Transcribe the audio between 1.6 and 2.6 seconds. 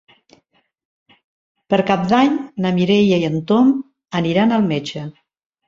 Per Cap d'Any